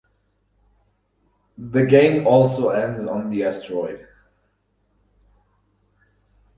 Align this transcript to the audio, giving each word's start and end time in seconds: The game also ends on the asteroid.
The 1.59 1.85
game 1.85 2.25
also 2.25 2.69
ends 2.69 3.07
on 3.07 3.29
the 3.29 3.43
asteroid. 3.43 4.07